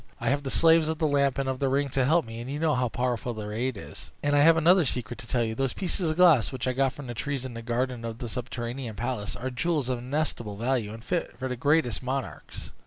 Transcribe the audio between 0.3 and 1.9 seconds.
have the slaves of the Lamp and of the Ring